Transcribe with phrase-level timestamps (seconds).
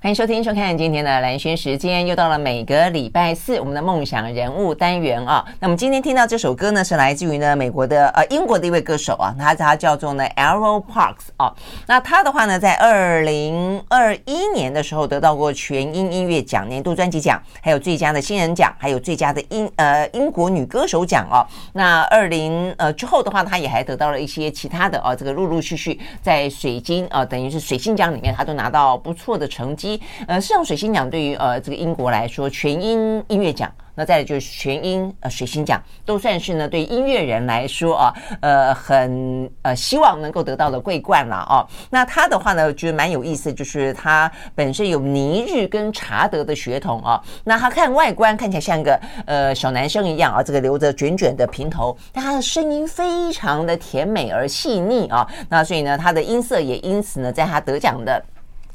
[0.00, 5.44] 欢迎收听、收看今天的兰轩时间，又到了每个礼拜四我们的梦想人物单元啊。
[5.58, 11.52] 那我们今天听到这首歌呢，是来自于呢美国的呃英国的一位歌手啊，他他叫做呢 Arlo Parks 啊。
[11.88, 21.44] 那他的话呢，在二零二一年的时候得到过全英音乐奖年度专辑奖，还有最佳的新人奖，还有最佳的英呃英国女歌手奖哦。
[21.72, 29.87] 那二零呃之后的话，他也还得到了一些其他的啊，这个陆陆续续在水晶啊，等于是水星奖里面，他都拿到不错的成绩。
[29.88, 41.66] 一呃，实际上水星奖对于呃这个英国来说，全英音乐奖，那再就是全英呃水星奖，都算是呢对音乐人来说啊，呃很呃希望能够得到的桂冠了啊。
[41.90, 47.20] 那他的话呢，我觉得蛮有意思，就是他本身有尼日跟查德的血统啊。
[47.44, 55.26] 那他看外观看起来像个呃小男生一样啊，这个留着卷卷的平头，但他的声音非常的甜美而细腻啊。
[55.48, 58.22] 那所以呢，他的音色也因此呢，在他得奖的。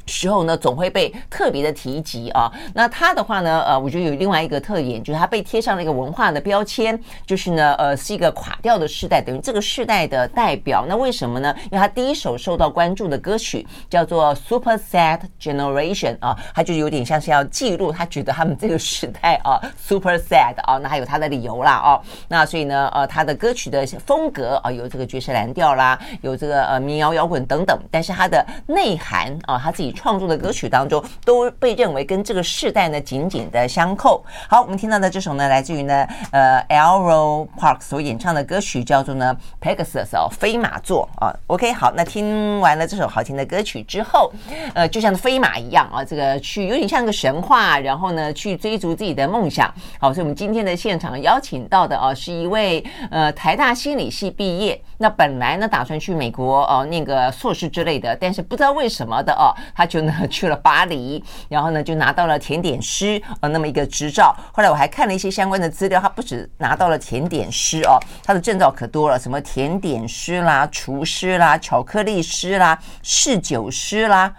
[0.05, 2.51] 时候呢，总会被特别的提及啊。
[2.73, 10.85] 那他的话呢，呃，我觉得有另外一个特点，就是他被贴上了一个文化的标签，就是呢，呃，是一个垮掉的世代，等于这个世代的代表。
[10.87, 11.55] 那为什么呢？
[11.65, 22.01] 因为他第一首受到关注的歌曲叫做《Super Sad Generation》啊，他就有点像是要记录他觉得他们这个时代啊，Super Sad 啊，那还有他的理由啦哦。
[22.27, 29.92] 那所以呢，呃，他的歌曲的风格啊，有这个爵士蓝调啦，有这个呃民谣摇滚等等，但是他的内涵啊，他自己。
[29.93, 34.23] 创作的歌曲当中都被认为跟这个世代呢紧紧的相扣。
[34.49, 41.33] 好，我们听到的这首呢，来自于呢呃 Arlo Park 所演唱的歌曲叫做呢 Pegasus 哦，飞马座啊。
[41.47, 44.31] OK，好，那听完了这首好听的歌曲之后，
[44.73, 49.73] 呃，就像飞马一样啊，这个去有点像个神话，然后呢去追逐自己的梦想。
[49.99, 59.85] 好，所以我们今天的现场邀请到的啊，是一位呃台大心理系毕业，那本来呢打算去美国哦那个硕士之类的，但是不知道为什么的哦， 他。
[59.93, 64.35] 就呢去了巴黎，然后呢就拿到了甜点师呃那么一个执照。
[64.51, 74.33] 后来我还看了一些相关的资料，他不止拿到了甜点师哦，他的证照可多了，什么甜点师啦、厨师啦、巧克力师啦、侍酒师啦、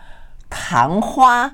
[0.50, 1.48] 糖花。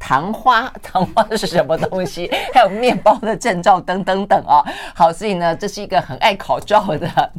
[0.00, 2.28] 糖花， 糖花是什么东西？
[2.52, 4.64] 还有面包的证照等等等啊。
[4.94, 7.30] 好，所以呢，这是一个很爱考照的，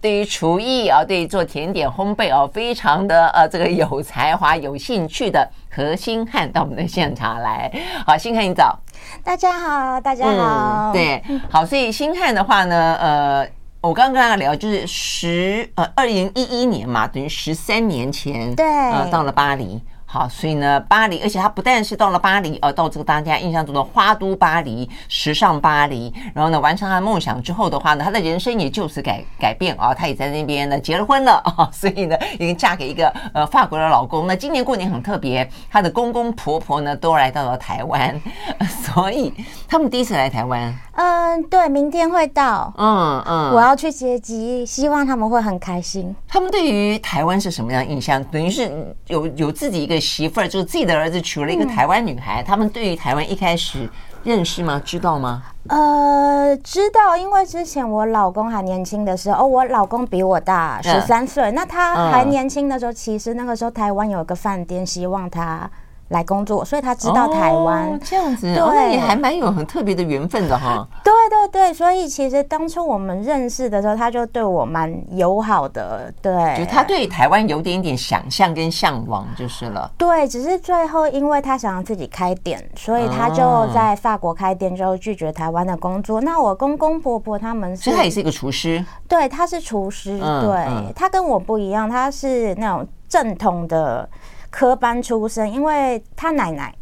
[0.00, 7.72] 对于厨艺啊，对于做甜点烘焙啊，非常的呃这个有才华、有兴趣的何星汉到我们的现场来。
[8.04, 8.76] 好，星汉你早，
[9.22, 10.90] 大家好，大家好。
[10.90, 13.48] 嗯、对，好，所以星汉的话呢，呃，
[13.80, 19.80] 我刚刚跟他聊，就是十呃二零一一年嘛，等于十三年前，对，呃，到了巴黎。
[20.16, 34.26] 好，所以呢，巴黎，而且他不但是到了巴黎，呃，到这个大家印象中的花都巴黎、时尚巴黎，然后呢，完成他的梦想之后的话呢，他的人生也就此改改变啊，他也在那边呢结了婚了 啊，所以呢，已经嫁给一个呃法国的老公。
[34.26, 38.18] 那今年过年很特别，他的公公婆婆呢都来到了台湾，
[38.82, 39.34] 所以
[39.68, 40.74] 他们第一次来台湾。
[40.92, 42.72] 嗯，对，明天会到。
[42.78, 46.16] 嗯嗯，我要去接机，希望他们会很开心。
[46.26, 48.24] 他们对于台湾是什么样的印象？
[48.24, 50.00] 等于是有有自己一个。
[50.06, 53.88] 媳妇儿就是自己的儿子娶了一个台湾女孩，他们对于台湾一开始
[54.22, 54.80] 认识吗？
[54.84, 55.42] 知道吗？
[55.68, 65.68] 呃，知道，因为之前我老公还年轻的时候，哦，我老公比我大十三岁，那他还年轻的时候，其实那个时候台湾有一个饭店，希望他。
[66.08, 70.86] 来工作，所以他知道台湾、哦、这样子，对，哦、那也还蛮有很特别的缘分的哈。
[71.02, 79.90] 对对对，所以其实当初我们认识的时候，他就对我蛮友好的，对，就他对台湾有点点想象跟向往就是了。
[79.98, 86.18] 对，只是最后因为他想要自己开店，所以他就在法国开店，就拒绝台湾的工作。
[86.18, 94.08] 哦、那我公公婆婆他们是，所以他也是一个厨师，对，他是厨师，嗯、对、嗯、他跟我不一样，他是那种正统的。
[94.56, 96.74] 科班出身，因为他奶奶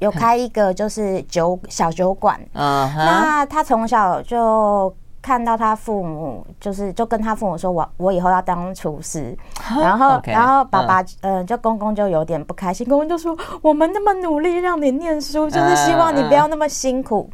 [0.00, 9.34] 有开一个就是酒小酒馆，嗯，那他从小就看到他父母，就是就跟他父母说，我我以后要当厨师，
[9.80, 17.30] 然后然后爸爸呃就公公就有点不开心，公公就说，我们那么努力让你念书，就是希望你不要那么辛苦。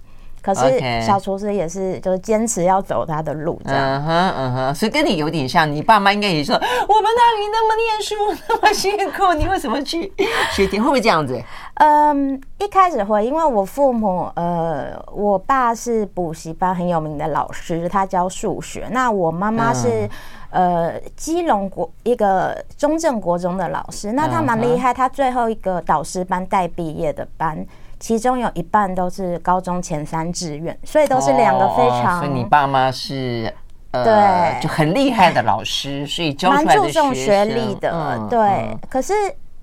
[0.48, 3.84] 可是小厨师也是，就是坚持要走他的路，这样。
[3.84, 5.70] 嗯哼，嗯哼，所以跟你有点像。
[5.70, 10.10] 你爸妈应该也说，我们让你那么念书那么辛苦，你为什么去
[10.52, 10.82] 学甜？
[10.82, 11.38] 会不会这样子？
[11.76, 18.88] 嗯，一开始会，因为我父母，呃，我爸是补习班很有名的老师，他教数学。
[18.90, 20.08] 那我妈妈是，
[20.48, 27.66] 呃，基隆国一个中正国中的老师，那他蛮厉害，他最后一个导师班带毕业的班。
[28.00, 32.16] 其中有一半都是高中前三志愿，所以都是两个非常。
[32.16, 33.52] 哦哦、所以你爸妈是
[33.90, 37.90] 呃，对，就很厉害的老师，所以蛮注重学历的。
[37.92, 39.12] 嗯、对，嗯、可是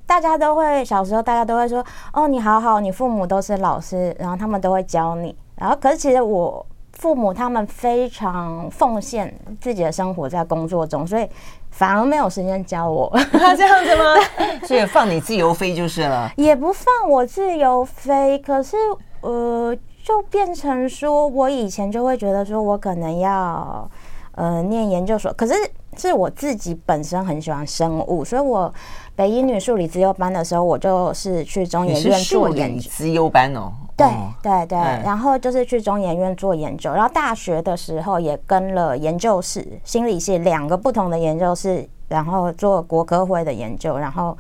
[0.06, 5.36] 大家都会小时候大家都会说，哦，你好好，你父母都是老师，然后他们都会教你。
[5.56, 11.30] 然后可是其实我父母他们非常奉献自己的生活在工作中，所以
[11.78, 13.12] 反而没有时间教我。
[13.56, 14.04] 这样子吗？
[14.66, 16.32] 所以放你自由飞就是了。
[16.38, 18.78] 也不放我自由飞，可是
[19.22, 23.90] 呃，就变成说我以前就会觉得说我可能要
[24.36, 25.54] 呃念研究所，可是
[25.98, 28.74] 是我自己本身很喜欢生物，所以我。
[29.18, 32.90] 北一女数理资优班的时候，我就是去中研院做研究。
[32.90, 34.08] 资优班哦，对
[34.44, 44.38] 对对，然后就是去中研院做研究，然后大学的时候也跟了研究室，心理系两个不同的研究室，然后做国科会的研究，然后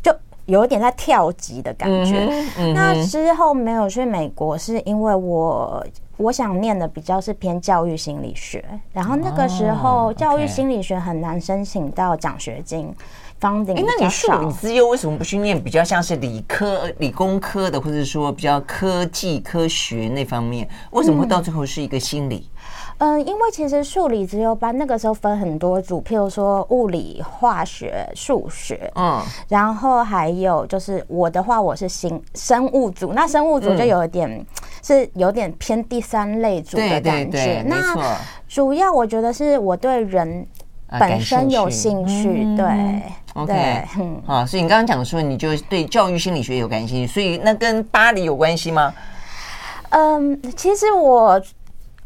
[0.00, 0.14] 就
[0.46, 2.28] 有一点在跳级的感觉。
[2.30, 5.84] 嗯嗯、那之后没有去美国，是因为我
[6.16, 12.94] 我想念的比较是偏教育心理学，然后那个时候教育心理学很难申请到奖学金。
[13.44, 20.66] 哎，那你数理资优为什么不去念比较像是理科、理工科的，或者说比较科技、科学那方面？
[20.92, 22.48] 为什么会到最后是一个心理？
[22.98, 34.46] 嗯，因为其实数理资优班那个时候分很多组，譬如说物理、化学、数学，嗯，然后还有就是我的话，我是新生物组，那生物组就有一点、嗯、
[34.82, 37.12] 是有点偏第三类组的感觉。
[37.12, 38.16] 对对对，那
[38.48, 40.46] 主要我觉得是我对人。
[40.90, 42.66] 本身有兴趣，嗯、对
[43.34, 48.94] ，OK，对嗯，啊，所以你刚刚讲说，你就对教育心理学有感兴趣，所以那跟巴黎有关系吗？
[49.90, 51.40] 嗯，其实我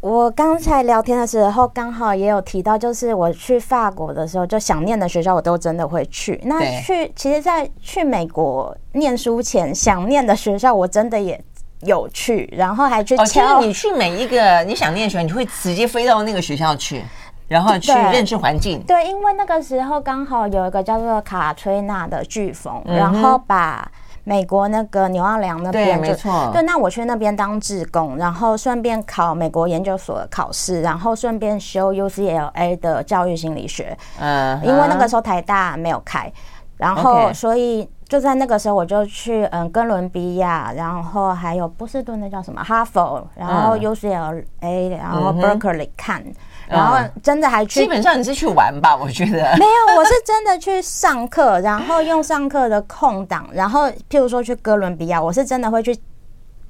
[0.00, 6.40] 我刚才聊天的时候，刚好也有提到，就是我去法国的时候，就想念的学校，我都真的会去。
[6.44, 11.38] 那去，其实，在去美国念书前，想念的学校，我真的也
[11.80, 13.16] 有去，然后还去。
[13.16, 17.02] 哦，其实你去每一个你想念的学校，你会直接飞到那个学校去。
[17.48, 18.80] 然后去认识环境。
[18.82, 23.90] 对，对，因为那个时候刚好有一个叫做卡崔娜的飓风，嗯、然后把
[24.24, 36.30] 美国那个纽奥良那边对，没错，对，那我去那边当志工，然后顺便考美国研究所的考试，然后顺便修 UCLA 的教育心理学，嗯，因为那个时候台大没有开，
[36.76, 42.62] 然后所以就在那个时候我就去嗯哥伦比亚，然后还有波士顿那叫什么？
[42.62, 46.22] 哈佛，然后 UCLA，然后 Berkeley 看。
[46.68, 48.94] 然后真的还去，基本上你是去玩吧？
[48.96, 55.98] 我觉得 没有，我是真的去上课，然后用上课的空档，然后譬如说去哥伦比亚，我是真的会去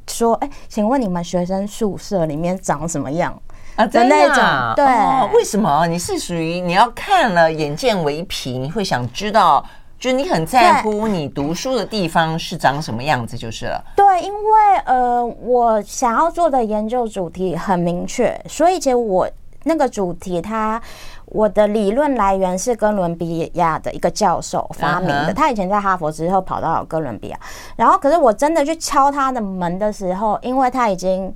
[0.06, 3.36] 说，哎，请问你们学生宿舍里面长什么样
[3.74, 3.86] 啊？
[3.86, 5.86] 真的那种对、哦，为什么？
[5.88, 9.64] 你是属于你要看了眼见为凭，你会想知道，
[9.98, 13.84] 就你很在乎你读书的地方是长什么样子就是了。
[13.96, 19.28] 对，因为呃，我想要做的研究主题很明确，所以其实我。
[19.68, 20.82] 那个主题，它
[21.26, 25.32] 我的理论来源是哥伦比亚的一个教授发明的。
[25.32, 27.38] 他以前在哈佛之后跑到了哥伦比亚，
[27.76, 31.32] 然后可是我真的去敲他的门的时候，因为他已经。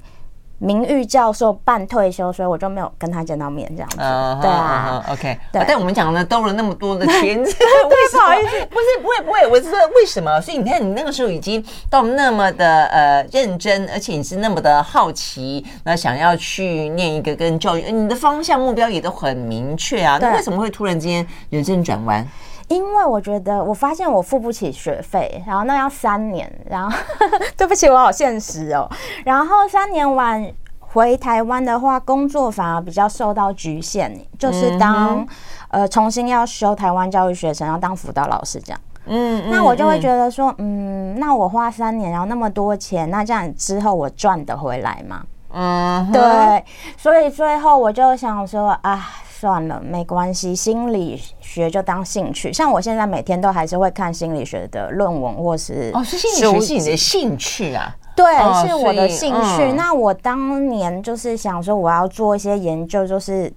[0.63, 3.97] 名誉教授半退休，所以我就没有跟他见到面这样子。
[3.99, 5.39] Uh huh, 对啊、uh huh,，OK。
[5.53, 7.53] 对，但我们讲了，兜了那么多的圈子，
[7.91, 10.41] 不好意思，不是不会不会，我是说为什么？
[10.41, 20.19] 所以你看，你那个时候已经到那么的呃认真，而且你是那么的好奇，那想要去念一个跟教育，你的方向目标也都很明确啊。
[20.21, 22.25] 那为什么会突然之间人生转弯？
[22.73, 26.97] 因为我觉得，我发现我付不起学费，然后那要三年，然后
[27.55, 28.89] 对不起，我好现实哦。
[29.27, 35.29] 然后三年完回台湾的话，工作反而比较受到局限，就是当、嗯、
[35.69, 38.81] 呃重新要修台湾教育学程，要当辅导老师这样。
[39.05, 45.23] 嗯，那我就会觉得说，嗯，那我花三年，然后那么多钱，那这样之后我赚得回来吗？
[45.53, 46.65] 嗯，对，
[46.97, 49.07] 所以最后我就想说啊。
[49.43, 52.53] 算了，没关系，心理学就当兴趣。
[52.53, 57.93] 像我现在每天都还是会看心理学的论文，或是哦，是心理学是你的兴趣啊？
[58.15, 58.25] 对，
[58.65, 59.73] 是我的兴趣。
[59.73, 63.53] 那我当年就是想说，我要做一些研究，就是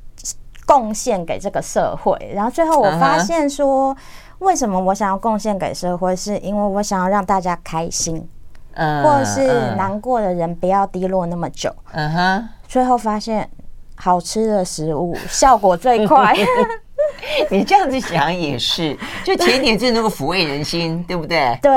[0.65, 2.17] 贡献给这个社会。
[2.33, 3.95] 然后最后我发现说，
[4.39, 6.15] 为什么我想要贡献给社会？
[6.15, 8.27] 是因为我想要让大家开心，
[8.73, 11.71] 嗯，或者是难过的人不要低落那么久。
[11.91, 13.47] 嗯哼，最后发现。
[13.95, 16.35] 好吃的食物 效果最快，
[17.49, 21.57] 你这样子想也是，就甜点就是那个抚慰人心， 对不对？
[21.61, 21.71] 对，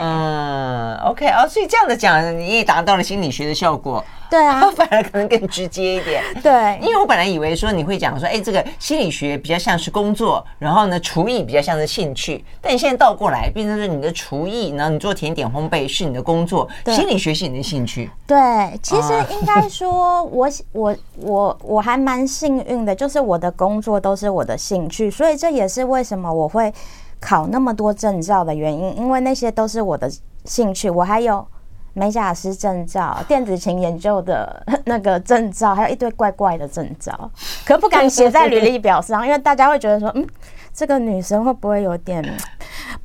[0.00, 4.04] 嗯，OK 哦，所以这样子讲，你也达到了心理学的效果。
[4.30, 6.22] 对啊， 反而可能更直接一点。
[6.40, 12.44] 对，因为我本来以为说你会讲说，哎，这个心理学比较像是工作，然后呢，厨艺比较像是兴趣。
[12.60, 18.08] 但你现在倒过来，变成是你的厨艺，然后你做甜点烘焙是你的工作，心理学是你的兴趣。
[18.26, 18.38] 对，
[18.82, 26.72] 其实应该说我，我我我我还蛮幸运的，就是我的工作都是我的兴趣，所以这也是为什么我会
[27.20, 30.10] 考那么多证照的原因，因为那些都是我的
[30.44, 30.88] 兴趣。
[30.88, 31.44] 我还有
[31.92, 37.30] 美甲师证照、电子琴研究的 那个证照，还有一堆怪怪的证照，
[37.64, 40.26] 可不敢写在履历表上，因为大家会觉得说，嗯，
[40.72, 42.24] 这个女生会不会有点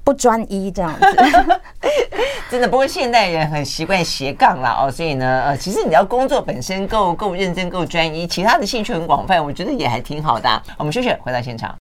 [0.03, 1.05] 不专一这样子？
[2.49, 10.61] 真的，不过现代人很习惯斜杠了哦，所以呢，呃，其实你要工作本身够够认真、够专一，其他的兴趣很广泛，我觉得也还挺好的。
[10.77, 11.75] 我们休息，回到现场。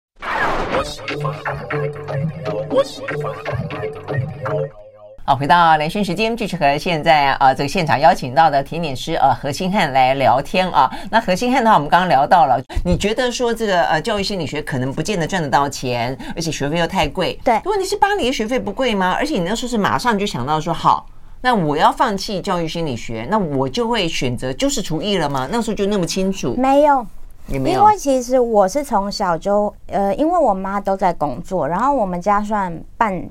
[5.26, 10.92] 好，回到连线时间，继续和现在啊这个现场邀请到的甜点师呃何欣汉来聊天啊。
[11.10, 17.40] 那何欣汉的话，我们刚刚聊到了，你觉得说这个呃教育心理学可能不见得赚得到钱，而且学费又太贵。
[17.42, 19.16] 对，问题是巴黎的学费不贵吗？
[19.18, 21.06] 而且你那时候是马上就想到说，好，
[21.40, 25.48] 那我要放弃教育心理学，那我就会选择就是厨艺了吗？
[25.50, 26.54] 那时候就那么清楚？
[26.58, 27.08] 没有，
[27.48, 27.80] 也没有。
[27.80, 33.30] 因为其实我是从小就呃，因为我妈都在工作，然后我们家算半。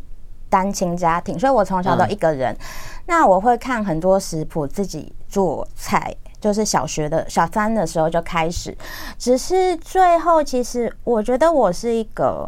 [0.53, 2.53] 单亲家庭，所以我从小都一个人。
[2.53, 2.59] 嗯、
[3.07, 8.77] 那我会看很多食谱，自己做菜，就是小学的小三的时候就开始。
[9.17, 12.47] 只是最后，其实我觉得我是一个，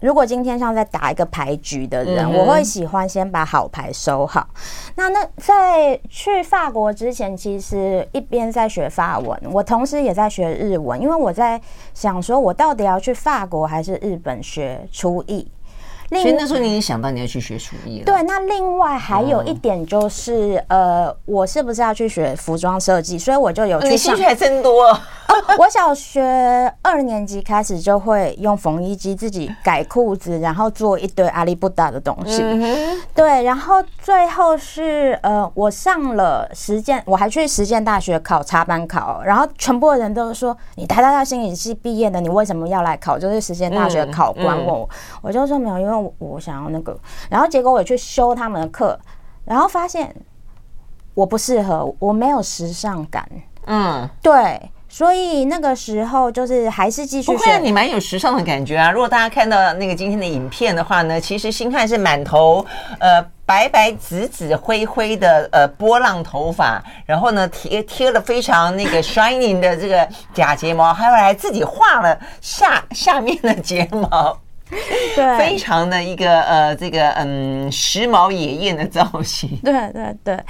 [0.00, 4.46] 如果今天像在打一个牌局的人，嗯、我会喜欢先把好牌收好。
[4.96, 11.58] 那那在去法国之前，其实一边在学法文，我同时也在学日文，因为我在
[11.94, 15.50] 想说，我到底要去法国还是日本学厨艺。
[16.10, 18.04] 所以那时候你已经想到你要去学厨艺了。
[18.04, 23.18] 对，那另外还有一点就是，嗯、呃，我是不是要去学服装设计？
[23.18, 23.92] 所以我就有去上。
[23.92, 24.98] 你兴趣还真多。
[25.58, 32.42] 我小学二年级开始就会用缝衣机自己改裤子，然后做一堆阿里不达的东西。
[33.14, 43.18] 对，然后最后是呃，我上了实践，我还去实践大学考插班考，然后全部的人都说，你台大心理系毕业的，你为什么要来考？
[43.18, 44.88] 就是实践大学考官问我，
[45.20, 46.98] 我就说没有，因为我想要那个。
[47.28, 48.98] 然后结果我去修他们的课，
[49.44, 50.14] 然后发现
[51.14, 53.28] 我不适合，我没有时尚感。
[53.66, 54.70] 嗯，对。
[54.90, 57.36] 所以那个时候就是还是继续学。
[57.36, 58.90] 不会，你蛮有时尚的感觉啊！
[58.90, 62.64] 如果大家看到那个今天的影片的话呢，其实星汉是满头
[62.98, 74.38] 呃白白紫紫灰灰的呃波浪头发，然后呢贴贴了非常那个 shining 的这个假睫毛，还有还自己画了下下面的睫毛。
[75.16, 79.48] 对，非常的一个呃，这个嗯，时髦野艳的造型。
[79.64, 80.44] 对对对，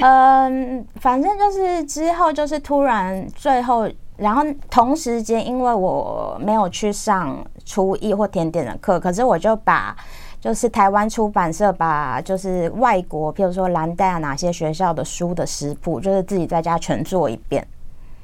[0.00, 9.96] 嗯，反正就是之后就是突然最后，然后同时间，因为我没有去上厨艺或甜点的课，可是我就把
[10.40, 17.66] 就是台湾出版社把就是外国，譬如说蓝带啊哪些学校的书的食谱，就是自己在家全做一遍，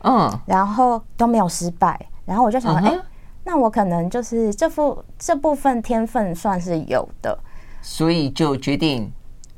[0.05, 3.03] 嗯，然后都没有失败，然后我就想说，哎、嗯。
[3.45, 7.39] 那我可能就是这副这部分天分算是有的，
[7.83, 9.11] 所以就决定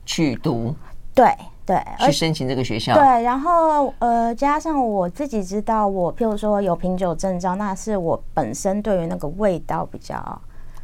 [0.05, 0.75] 去读，
[1.15, 1.27] 对
[1.67, 2.95] 对，去申请这个学校。
[2.95, 10.41] 对，然后呃，加上我自己知道，我譬如说有品酒证照，那是我本身对于那个味道比较。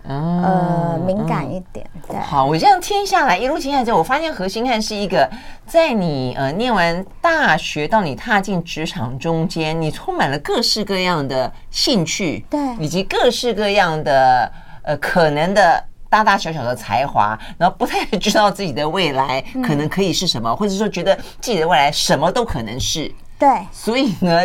[0.08, 1.86] 呃，敏感一点。
[2.08, 5.28] 对，好，我这样听下来，一路听下来之后，我发现何心汉是一个，
[5.66, 14.50] 在你呃念完大学到你踏进职场中间，你充满了各式各样的兴趣，对，以及各式各样的
[14.82, 24.40] 呃可能的大大小小的才华，然后不太知道自己的未来可能可以是什么，或者说觉得自己的未来什么都可能是，对，所以呢，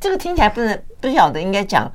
[0.00, 1.92] 这个听起来不能不晓得应该讲。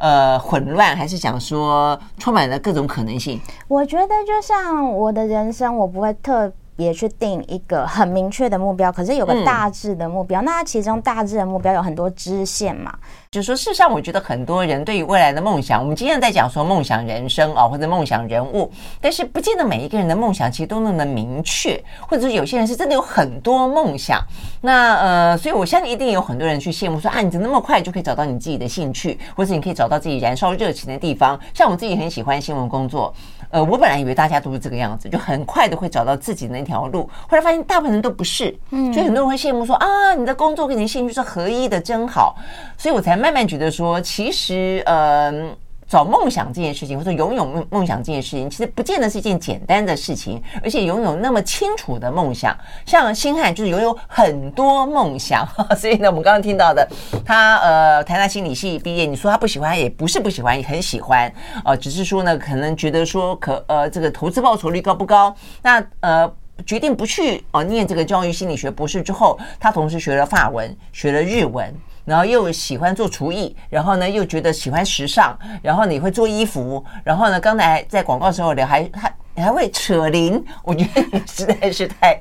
[0.00, 3.38] 呃，混乱还是想说充满了各种可能性？
[3.68, 10.40] 我觉得就像我的人生，我不会特别去定一个很明确的目标，可是有个大致的目标。
[10.40, 12.90] 嗯、那其中大致的目标有很多支线嘛。
[13.30, 24.18] 就是说，事实上，我觉得很多人对于未来的梦想，我们今天在讲说梦想人生啊，或者梦想人物，但是不见得每一个人的梦想其实都那么明确，或者是有些人是真的有很多梦想。
[24.62, 31.38] 那呃，所以我相信一定有很多人去羡慕说啊，你怎么那么快就可以找到你自己的兴趣，或者你可以找到自己燃烧热情的地方。
[31.52, 33.14] 像我自己很喜欢新闻工作。
[33.50, 37.08] 呃，我本来以为大家都是这个样子，就很快的会找到自己那条路。
[37.28, 42.36] 后来发现大部分人都不是，嗯，所以很多人会羡慕说啊，你的工作跟你的兴趣是合一的，真好。
[42.78, 45.50] 所以我才慢慢觉得说，其实，呃。
[45.90, 50.40] 找梦想这件事情，或者拥有梦梦想这件事情，其实不见得是一件简单的事情。
[50.62, 52.56] 而且拥有那么清楚的梦想，
[52.86, 55.44] 像星汉就是拥有很多梦想。
[55.76, 56.88] 所以呢，我们刚刚听到的，
[57.26, 61.30] 他呃，台大心理系毕业，你说他不喜欢，也不是不喜欢，也很喜欢。
[61.64, 65.34] 呃，只是说呢，可能觉得说可呃，这个投资报酬率高不高？
[65.62, 66.32] 那呃。
[66.66, 71.74] 决定不去哦念这个教育心理学博士之后，他同时学了法文，学了日文。
[72.10, 82.20] 然后又喜欢做厨艺，然后呢又觉得喜欢时尚，然后你会做衣服，然后呢刚才在广告的时候聊还还还会扯铃，我觉得你实在是太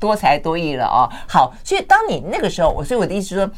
[0.00, 1.04] 多才多艺了哦。
[1.28, 3.50] 好，所以当你那个时候，我所以我的意思说，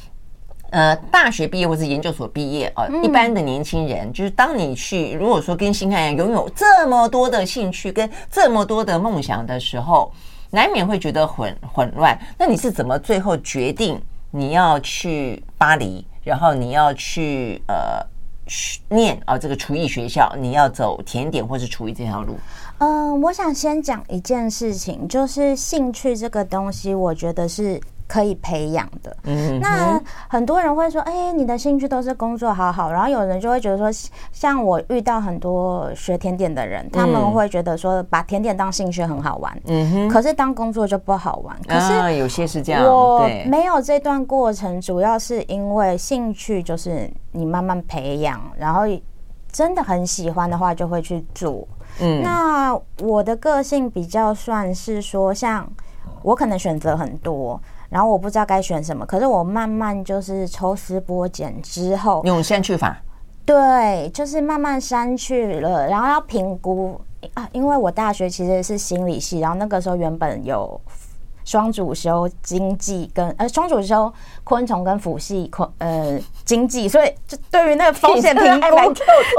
[0.70, 10.12] 呃，大学毕业或者研究所毕业啊，一般的年轻人，就是当你去如果说跟星汉一样拥有这么多的兴趣跟这么多的梦想的时候，
[10.50, 12.18] 难免会觉得混混乱。
[12.36, 14.02] 那你是怎么最后决定？
[14.30, 18.04] 你要去巴黎，然后你要去呃
[18.88, 22.36] 念啊这个厨艺学校，你要走甜点或是厨艺这条路。
[22.78, 27.80] 嗯、我想先讲一件事情，就是兴趣这个东西，我觉得是。
[28.08, 32.90] 可以培养的，嗯，那很多人会说，哎、欸，你的兴趣都是工作，好好。
[32.90, 41.54] 然后有人就会觉得说，像我遇到很多学甜点的人，他们会觉得说，把甜点当兴趣很好玩，嗯哼，可是当工作就不好玩。
[41.68, 48.84] 可是有些是这样，我没有这段过程，主要是因为兴趣就是你慢慢培养，然后
[49.52, 51.68] 真的很喜欢的话，就会去做。
[52.00, 55.68] 嗯，那我的个性比较算是说，像
[56.22, 57.60] 我可能选择很多。
[57.90, 63.00] 然后我不知道该选什么，可是我慢慢就是抽丝剥茧之后，用先去法，
[63.46, 67.00] 对，就是慢慢删去了，然后要评估
[67.32, 70.78] 啊，因为我大学其实是心理系，然后那个时候原本有
[71.46, 74.12] 双主修经济跟呃双主修
[74.44, 78.92] 昆虫跟辅系昆呃经济，所以就对于那个风险评估，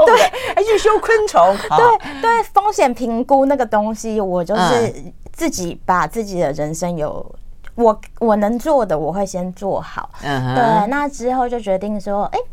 [0.06, 0.18] 对，
[0.56, 4.92] 还去修昆虫， 对对，风险评估那个东西，我就是
[5.32, 7.24] 自己把自己的人生有。
[7.80, 10.54] 我我能做的我会先做好，uh.
[10.54, 12.44] 对，那之后就决定说，哎、欸，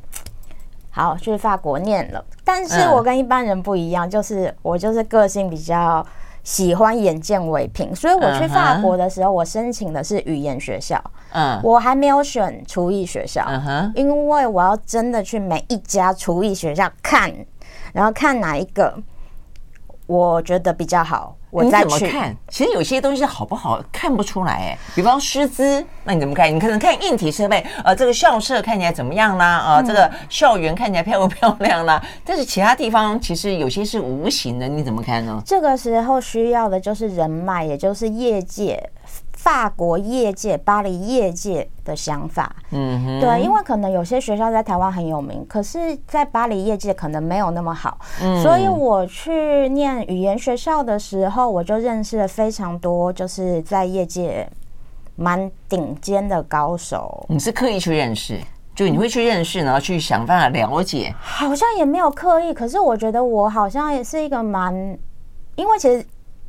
[0.89, 2.23] 好去法国念了。
[2.43, 6.05] 但是我跟一般人不一样，就是我就是个性比较
[6.43, 13.91] 喜欢眼见为凭，所以我去法国的时候，我申请的是语言学校，嗯、uh 我还没有选厨艺学校，uh.
[13.95, 17.31] 因为我要真的去每一家厨艺学校看，
[17.93, 18.97] 然后看哪一个
[20.07, 21.35] 我觉得比较好。
[21.49, 22.35] 我怎么看？
[22.49, 24.77] 其实有些东西好不好看不出来哎。
[24.93, 26.53] 比方师资，那你怎么看？
[26.53, 29.45] 你可能看硬体设备，呃，这个校舍看起来怎么样啦？
[29.45, 32.03] 啊、呃，这个校园看起来漂不漂亮啦？
[32.25, 35.41] 但是其他地方其实有些是无形的，你怎么看呢？
[35.45, 38.89] 这个时候需要的就是人脉，也就是业界。
[39.47, 54.45] 法国业界、巴黎业界的想法，嗯哼，对，因为可能有些学校在台湾很有名，可是，在巴黎业界可能没有那么好，嗯，所以我去念语言学校的时候，我就认识了非常多，就是在业界
[55.15, 57.25] 蛮顶尖的高手。
[57.29, 58.37] 你是刻意去认识，
[58.75, 61.15] 就你会去认识，然后去想办法了解？
[61.21, 64.75] 好像也没有刻意，可是我觉得我好像也是一个蛮，
[65.55, 66.05] 因为其实。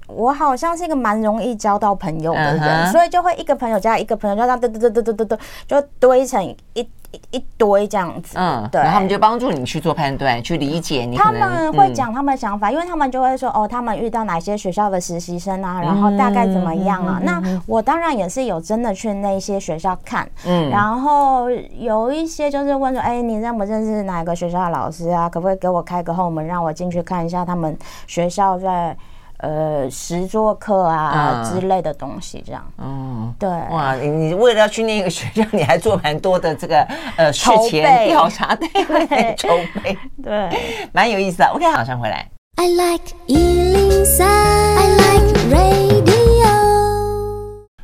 [0.09, 2.92] 我好像是一个蛮容易交到朋友的人，uh -huh.
[2.92, 8.38] 所以就会一个朋友加一个朋友，就这样，对对对对对对对，就堆成一一一堆这样子。
[8.38, 8.81] 嗯，对。
[8.81, 11.16] 然后他们就帮助你去做判断，去理解你。
[11.16, 17.18] 他们会讲他们的想法，嗯，因为他们就会说哦，他们遇到哪些学校的实习生啊，然后大概怎么样啊？
[17.23, 25.29] 嗯，那我当然也是有真的去那些学校看，嗯，然后有一些就是问说，哎，你认不认识哪个学校的老师啊？
[25.29, 28.97] 可不可以给我开个后门，让我进去看一下他们学校在。
[29.38, 32.64] 呃，实作课啊、嗯、之类的东西，这样。
[32.79, 33.48] 嗯，对。
[33.48, 36.81] 哇，你你为了要去那个学校，你还做蛮多的这个
[37.16, 38.68] 呃事前调查，对，
[39.38, 39.48] 筹
[39.81, 40.51] 备， 对，
[40.92, 41.46] 蛮有意思的。
[41.55, 42.29] OK，马上回来。
[42.57, 46.09] I like 103, I like radio。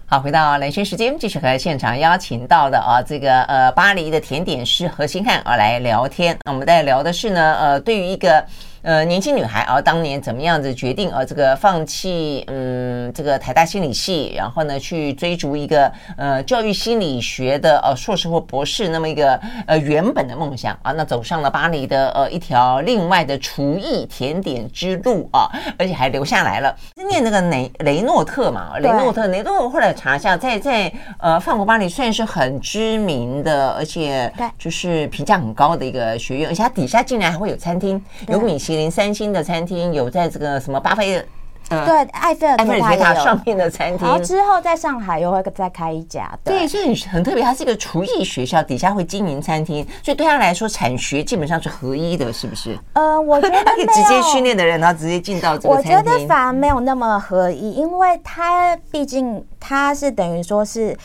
[0.06, 6.36] 好，回到兰萱时间，继续和现场邀请到的啊，这个呃巴黎的甜点师何星汉啊来聊天。
[6.44, 8.44] 那我们在聊的是呢，呃，对于一个。
[8.84, 11.24] 呃，年轻女孩啊，当年怎么样子决定啊？
[11.24, 26.76] 这个放弃嗯，这个台大心理系，然后呢，去追逐一个呃教育心理学的呃硕士或博士那么一个呃原本的梦想啊，那走上了巴黎的呃一条另外的厨艺甜点之路啊，而且还留下来了。
[27.08, 41.24] 念那个雷雷诺特嘛，雷诺特，雷诺特后来查一下，在在呃法国巴黎算是很知名的，而且就是评价很高的一个学院，而且它底下竟然还会有餐厅，有米其林三星的餐厅，有在这个什么巴菲，
[41.68, 46.30] 呃，对，埃菲尔埃菲尔铁塔上面的餐厅，然后之后在上海又会再开一家。
[46.44, 52.78] 对，所以很特别，它是一个厨艺学校，底下会经营餐厅，所以对他来说，产学基本上是合一的，是不是？
[52.92, 55.96] 呃，我觉得 可以直接训练的人，然后直接进到这个餐厅。
[55.96, 60.96] 我觉得反而没有那么合一，因为他毕竟他是等于说是。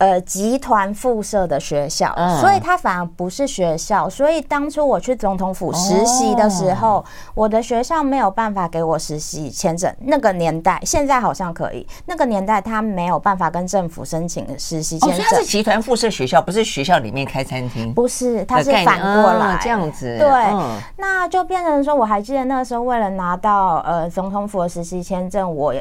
[0.00, 4.08] 呃，集团附设的学校，嗯、所以它反而不是学校。
[4.08, 9.94] 所以当初我去总统府实习的时候，哦、我的学校没有办法给我实习签证。
[10.00, 11.86] 那个年代，现在好像可以。
[12.06, 15.20] 那个年代他没有办法跟政府申请实习签证。
[15.28, 17.92] 它是集团附设学校，不是学校里面开餐厅。
[17.92, 20.16] 不是，它是反过来、哦、这样子。
[20.18, 25.74] 对，嗯、那就变成说，我还记得那个时候，为了拿到呃总统府的实习签证，我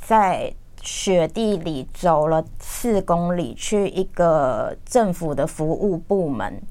[0.00, 0.50] 在。
[0.90, 6.62] 雪地里走了四公里，去一个政府的服务部门，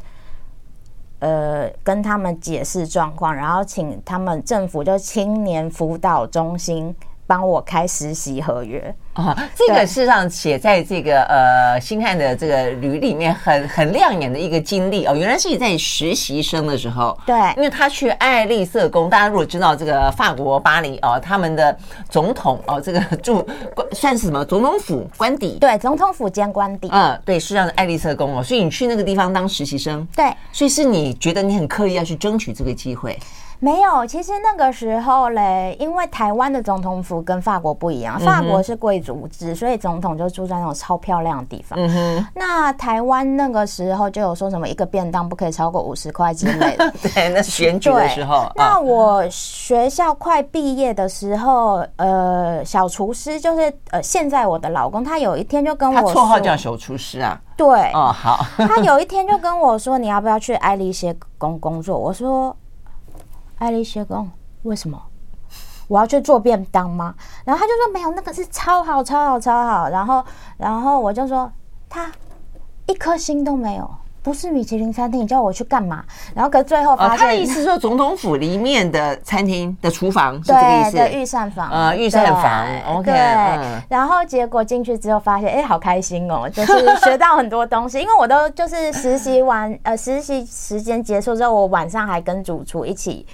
[1.20, 6.96] 呃，跟他们解释状况，然后请他们政府就青年辅导中心
[7.28, 8.96] 帮我开实习合约。
[9.14, 21.76] 啊，这个事实上写在这个呃星汉的这个履历里面很很亮眼的一个经历哦，原来是你在实习生的时候，对，因为他去爱丽舍宫，大家如果知道这个法国巴黎哦，他们的
[22.10, 23.44] 总统哦，这个住
[23.92, 33.18] 算是什么总统府官邸，对，总统府兼官邸，嗯，对，是这样的爱丽舍宫哦，所以你去那个地方当实习生，对，所以是你觉得你很刻意要去争取这个机会。
[33.60, 41.78] 没有，其实那个时候嘞，因为台湾的总统府跟法国不一样，法国是贵族制，所以总统就住在那种超漂亮的地方。
[41.80, 42.28] 嗯哼。
[42.36, 46.94] 那台湾那个时候就有说什么一个便当不可以超过五十块之类的。
[47.02, 48.52] 对，那是选举的时候。
[48.56, 57.40] 那我学校快毕业的时候，呃，小厨师就是呃，现在我的老公，他有一天就跟我绰号叫小厨师啊。
[57.58, 57.92] 对。
[57.94, 58.46] 哦，好。
[58.58, 62.56] 他有一天就跟我说：“你要不要去爱丽些宫工作？”我说。
[63.58, 64.30] 爱丽舍宫，
[64.64, 65.02] 为什么
[65.88, 67.14] 我要去做便当吗？
[67.46, 69.90] 然后他就说没有，那个是超好、超好、超好。
[69.90, 70.24] 然后，
[70.58, 71.52] 然后我就说
[71.90, 72.12] 他
[72.86, 73.90] 一颗星都没有。
[74.24, 76.04] 不是米其林餐厅，你叫我去干嘛？
[76.36, 82.68] 然后可最后发现，他的意思是说总统府里面的餐厅的厨房是这个意思，对，御膳房，呃，御膳房
[82.98, 83.10] ，OK。
[83.10, 88.02] 对，然后结果进去之后发现，哎，好开心哦，就是学到很多东西。
[88.02, 93.26] 因为我都就是实习完，呃，实习时间结束之后，我晚上还跟主厨一起。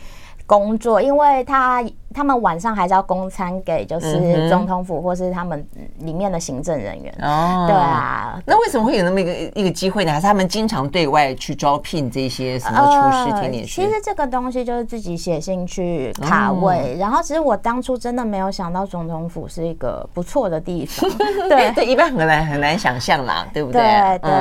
[0.46, 5.66] 工作，因为他他们晚上还是要供餐给就是总统府或是他们
[6.00, 10.12] 里面的行政人员哦，对啊，那为什么会有那么一个一个机会呢？
[10.12, 13.82] 还是他们经常对外去招聘这些什么厨师、甜点师？
[13.82, 21.10] 其实这个东西就是自己写信去卡位，然后其实我当初真的没有想到总统府是一个不错的地方，
[21.50, 23.82] 对对，一般很难很难想象啦，对不对？
[23.82, 24.32] 对对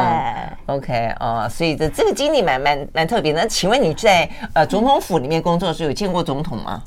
[0.67, 3.41] ，OK 哦，所以这这个经历蛮蛮蛮特别的。
[3.41, 6.83] 那请问你在呃总统府里面工作的时候有见过总统吗？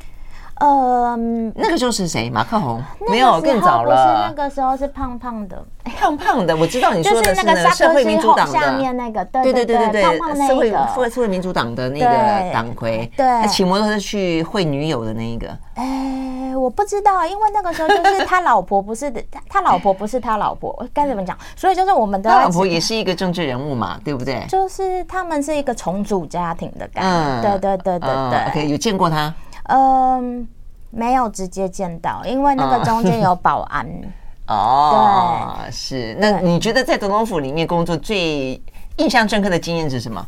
[0.55, 1.17] 呃，
[1.53, 2.29] 那个时候是谁？
[2.29, 2.81] 马克宏？
[3.09, 3.91] 没有，更早了。
[3.91, 5.61] 不是那个时候是胖胖的，
[5.99, 6.55] 胖胖的。
[6.55, 15.47] 我知道你说的 是那个社会民主党下面那个，对对对对对，胖胖那个社会民主党的那个党魁，对，他骑摩托车去会女友的那一个。
[15.73, 19.11] 哎，我不知道，因为那个时候就是他老婆不是
[19.49, 21.37] 他老婆不是他老婆，该怎么讲？
[21.57, 24.45] 所以就是我们的 他老婆也是一个政治人物嘛，对不对？
[24.47, 28.45] 就是他们是一个重组家庭的感觉，对对对对对。
[28.51, 29.33] OK，有见过他。
[29.67, 30.47] 嗯，
[30.89, 33.87] 没有直接见到，因为那个中间有保安。
[34.47, 36.15] 哦，对，是。
[36.19, 38.61] 那你觉得在总统府里面工作最
[38.97, 40.25] 印象深刻的经验是什么？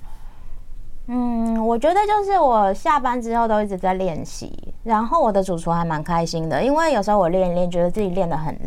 [1.10, 8.60] 嗯，我觉得就是我下班之后都一直在练习，然后我的主厨还蛮开心的，因为有时候我练一练，觉得自己练得很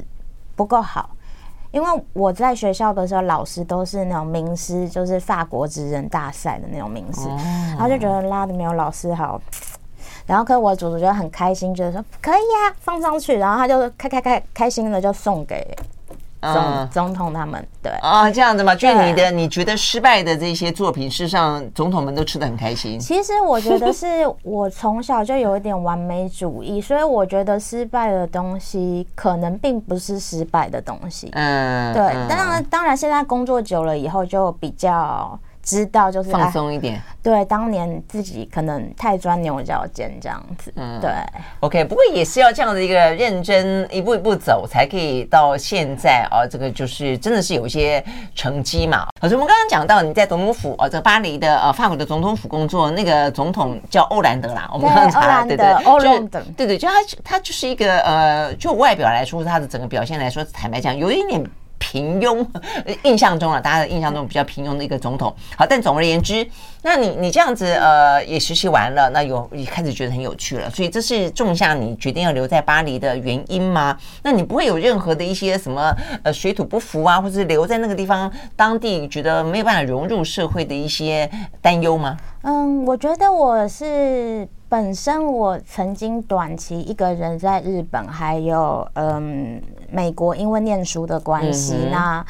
[0.55, 1.11] 不够好。
[1.73, 7.29] 因为我在学校的时候，老师都是那种名师，就是法国职人大赛的那种名师，
[7.71, 9.41] 然后就觉得拉的没有老师好。
[10.31, 13.37] 然后，可我祖祖就很开心，觉得说可以呀，放上去。
[13.37, 15.77] 然后他就开开开开心的就送给
[16.41, 17.67] 总总统他们。
[17.83, 22.97] 对啊，这样子嘛，就是你的你觉得失败的这些作品，事实上总统们都吃的很开心。
[23.01, 24.07] 其实我觉得是
[24.45, 31.29] 我从小就有一点完美主义，所以我觉得失败的东西可能并不是失败的东西。
[31.33, 32.05] 嗯，对。
[32.29, 35.37] 当然，当然，现在工作久了以后就比较。
[35.71, 41.11] 知道就是放松一点，对，当年自己可能太钻牛角尖这样子，嗯，对
[41.61, 48.05] ，OK，不过也是要这样的一个认真一步一步走，才可以到现在啊，这个就是真的是有一些
[48.35, 49.07] 成绩嘛。
[49.21, 61.41] 可是我们刚刚讲到你在总统府哦，这个巴黎的呃法国的总统府工作，那个总统叫欧兰德啦， 我们刚刚查，对对，欧兰德，对对，就他他就是一个呃，就外表来说，他的整个表现来说，坦白讲，有一点。
[61.81, 62.47] 平庸，
[63.03, 65.35] 印象中啊，大家的印象中比较平庸的一个总统。
[65.57, 66.47] 好，但总而言之，
[66.83, 73.99] 那你你这样子呃，也实习完了，那有也开始觉得很有趣了，所以这是种下你决定要留在巴黎的原因吗？
[74.23, 81.29] 那你不会有任何的一些什么呃水土不服啊，或者是留在那个地方当地觉得没有办法融入社会的一些
[81.63, 82.17] 担忧吗？
[82.43, 84.49] 嗯，我觉得我是。
[84.71, 92.27] 本身我曾经短期一个人在日本，还有嗯美国，因为念书的关系，嗯、那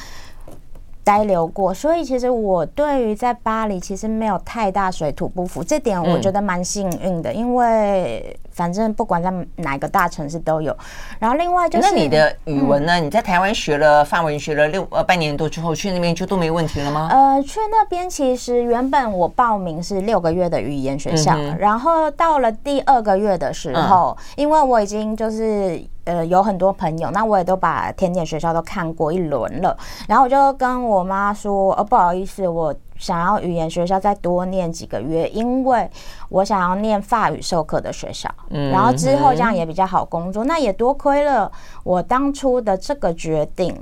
[1.05, 10.77] 待留过，所以其实我对于在巴黎其实没有太大水土不服，这点我觉得蛮幸运的，嗯、因为反正不管在哪个大城市都有。
[11.19, 12.93] 然后另外就是，那你的语文呢？
[12.99, 17.09] 嗯、你在台湾学了法文学了六呃半年多之后，去那边就都没问题了吗？
[17.11, 25.83] 呃，去那边其实原本我报名是六个月的语言学校，嗯、然后到了第二个月的时候，嗯、因为我已经就是。
[26.05, 29.77] 呃，有很多朋友，那我也都把甜点学校都看过一轮了，
[30.09, 35.91] 然后我就跟我妈说，哦，不好意思，我想要语言学校再多念几个月，因为
[36.29, 41.51] 我想要念法语授课的学校，嗯，然后之后这样也比较好工作，那也多亏了
[41.83, 43.75] 我当初的这个决定。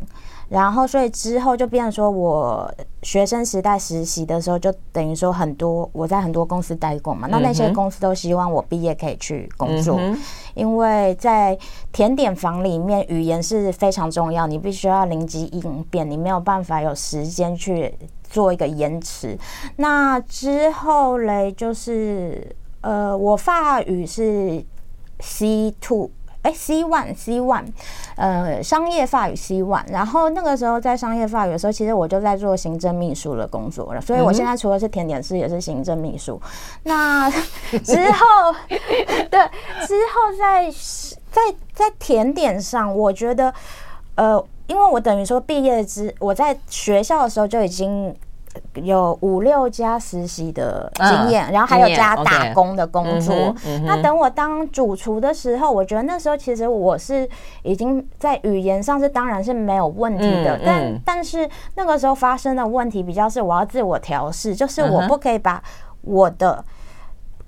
[0.48, 7.28] 然后，所以之后就变成说，我学生时代实习的时候，就等于说很多我在很多公司待过嘛。
[7.30, 10.00] 那那些公司都希望我毕业可以去工作，
[10.54, 11.58] 因为在
[11.92, 17.94] 甜点房里面，语言是非常重要，你必须要灵机应变，你没有办法有时间去
[18.28, 19.36] 做一个延迟。
[19.76, 24.64] 那之后嘞，就是呃，我法语是
[25.20, 26.10] C two。
[26.42, 27.66] 哎，C one C one，
[28.14, 36.40] 呃，商业法语 C one，然后那个时候在商业法语的时候，其实我就在做行政秘书的工作了，所以我现在除了是甜点师，也是行政秘书。
[36.84, 39.40] 那之后， 对，
[39.84, 40.70] 之后在
[41.32, 41.42] 在
[41.74, 43.52] 在甜点上，我觉得，
[44.14, 48.14] 呃，因为我等于说毕业之，我在学校的时候就已经。
[48.74, 53.54] 有五六家实习的经验，嗯、然后还有加打工的工作。
[53.84, 57.28] 那等我当主厨的时候，我觉得那时候其实我是
[57.62, 65.62] 已经在语言上是当然是没有问题的，但但是那个时候发生的问题比较是我要自我调试，就是我不可以把
[66.00, 66.64] 我的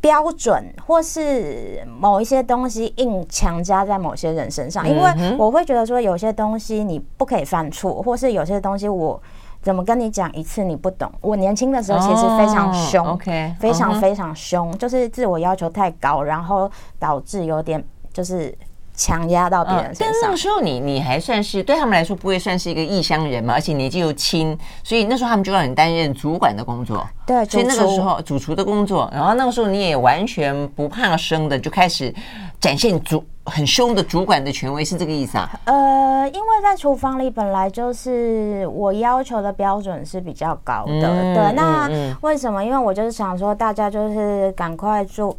[0.00, 9.20] 标准或是某一些东西硬强加在某些人身上，因为我会觉得说有些东西你不可以犯错，或是有些东西我。
[9.62, 11.12] 怎么跟你讲一次你不懂？
[11.20, 13.18] 我年轻的时候其实非常凶
[13.58, 18.56] 非常非常凶，就是自我要求太高，然后导致有点就是
[19.00, 20.08] 强压到别人身上。
[20.12, 27.06] 但那个时候你你还算是对他们来说不会算是一个异乡人嘛，而且年纪又轻，所以那时候他们就让你担任主管的工作。
[27.24, 32.14] 对，所以那个时候主厨的工作，然后那个时候你也完全不怕生的就开始
[32.60, 33.24] 展现主。
[33.46, 35.50] 很凶的主管的权威是这个意思啊？
[35.64, 41.52] 呃，因为在厨房里本来就是我要求的标准是比较高的，嗯、对。
[41.54, 42.62] 那为什么？
[42.62, 45.36] 因为我就是想说，大家就是赶快做，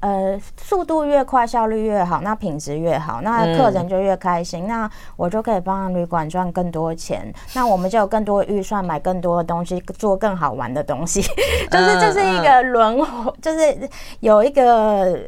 [0.00, 11.22] 呃，速度越快，效率越好，那品质越好，那客人就越开心，嗯、那我就可以帮旅馆赚更多钱，那我们就有更多预算买更多的东西，做更好玩的东西，
[11.70, 13.88] 就是这是一个轮回，就是
[14.20, 15.18] 有一个。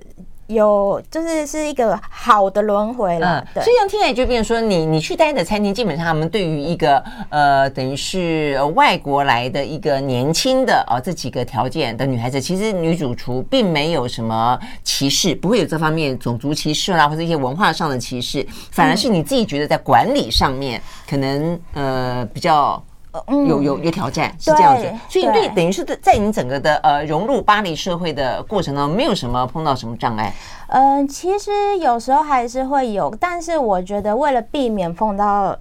[0.51, 3.45] 有，就是是一个好的轮回了。
[3.55, 22.83] 嗯，所以像听起来就变成说，你你去待的餐厅，基本上他们对于一个呃，等于是外国来的一个年轻的啊、哦、这几个条件的女孩子，其实女主厨并没有什么歧视，不会有这方面种族歧视啦，或者一些文化上的歧视，反而是你自己觉得在管理上面可能呃比较。
[23.49, 30.33] 有有有挑战是这样子，所以对，等于是在你整个的呃融入巴黎社会的过程当中，没有什么碰到什么障碍。
[30.68, 35.57] 嗯，其实有时候还是会有，但是我觉得为了避免碰到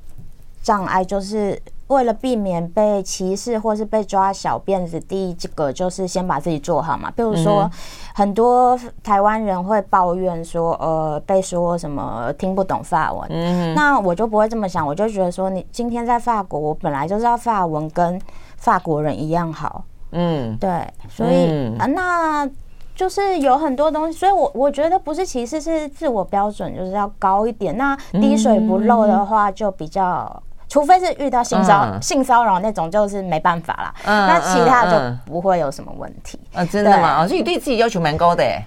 [0.61, 1.61] 障碍，就是。
[1.89, 7.11] 为了避免被歧视或是被抓小辫子，第一这个就是先把自己做好嘛。
[7.15, 7.69] 比如说，
[8.13, 13.27] 很多台湾人会抱怨说，呃，被说什么听不懂法文。
[13.31, 18.21] 嗯，那我就不会这么想，我就觉得说，你今天在法国，我本来就知道法文跟
[18.57, 19.83] 法国人一样好。
[20.11, 22.47] 嗯，对，所以啊，那
[22.95, 27.75] 就是有很多东西，所以我我觉得不是歧视，是自我标准就是要高一点。
[27.75, 30.43] 那滴水不漏的话，就比较。
[30.69, 33.93] 除非是遇到性骚性骚扰那种，就是没办法啦。
[34.05, 34.91] 嗯，那其他就
[35.25, 36.39] 不会有什么问题。
[36.53, 37.27] 啊、嗯，真的吗？
[37.27, 38.63] 所以你对自己要求蛮高的哎。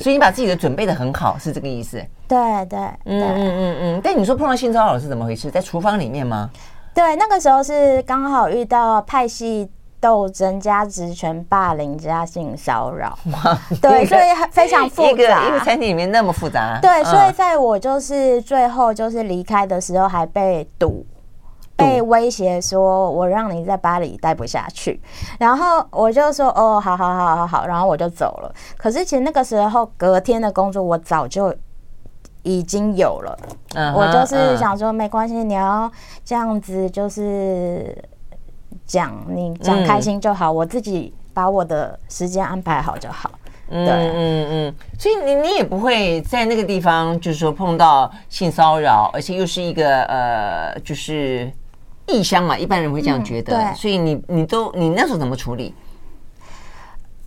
[0.00, 2.04] 所以你把自己的准备的很好，是这个意思？
[2.26, 4.00] 对对，嗯嗯嗯嗯。
[4.02, 5.48] 但你说碰到性骚扰是怎么回事？
[5.50, 6.50] 在厨房里面吗？
[6.92, 13.16] 对，那个时候是刚好遇到派系斗争加职权霸凌加性骚扰。
[13.80, 15.10] 对，所以非常复杂。
[15.10, 16.78] 一个一个餐厅里面那么复杂。
[16.82, 21.06] 对，所以在我就是最后就是离开的时候还被堵。
[21.76, 25.00] 被威胁说，我让你在巴黎待不下去，
[25.40, 28.54] 然后我就说，哦，好好好好好，然后我就走了。
[28.76, 31.52] 可是其实那个时候，隔天的工作我早就
[32.44, 33.36] 已经有了。
[33.70, 35.90] Uh huh, 我就是想说，没关系，你要
[36.24, 37.96] 这样子，就是
[38.86, 43.28] 讲你讲开心就好，嗯、我自己把我的时间安排好就好。
[43.68, 51.50] 对，嗯嗯嗯，所以你你也不会在那个地方，就是说碰到性骚扰，而且又是一个呃，就是。
[52.06, 55.74] 异乡嘛，一般人会这样觉得，嗯、所以你你都你那时候怎么处理？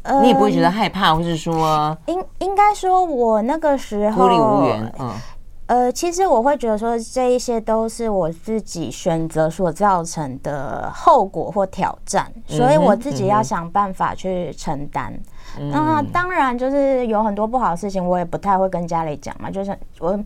[0.03, 5.11] 嗯、你也不会觉得害怕，或是说，应应该说，我那个时候孤立无援，嗯。
[5.65, 15.11] 呃，其实我会觉得说，这一些都是我自己选择所造成的后果或挑战，所以我自己要想办法去承担。
[15.59, 19.51] 嗯、那当然，就是有很多不好的事情，我也不太会跟家里讲嘛。
[19.51, 20.17] 就是我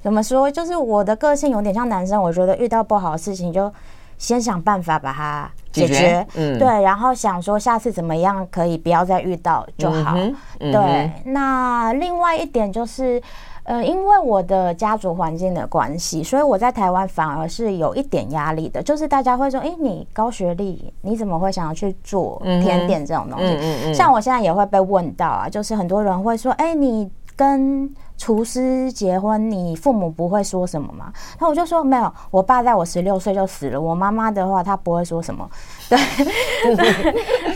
[0.00, 3.70] 怎么说，就是我的个性有点像男生，我觉得遇到不好的事情，就
[4.18, 5.94] 先想办法把它解决。
[5.94, 10.14] 解决嗯、对，然后想说下次怎么样可以不要再遇到就好。
[10.16, 13.22] 嗯嗯、对，那另外一点就是。
[13.68, 18.80] 呃，因为我的家族环境的关系，所以我在台湾反而是有一点压力的。
[18.80, 31.12] 就是大家会说：“哎，你高学历，你怎么会想要去做甜点这种东西？”嗯嗯嗯、像我现在也会被问到啊，就是很多人会说：“哎，你跟……”厨师结婚，你父母不会说什么吗？
[31.32, 33.80] 然后我就说没有，我爸在我十六岁就死了。
[33.80, 35.48] 我妈妈的话，她不会说什么。
[35.88, 36.76] 对，